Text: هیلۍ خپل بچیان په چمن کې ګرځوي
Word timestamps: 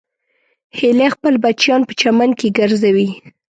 هیلۍ 0.77 1.09
خپل 1.15 1.33
بچیان 1.43 1.81
په 1.85 1.93
چمن 2.01 2.29
کې 2.39 2.55
ګرځوي 2.59 3.09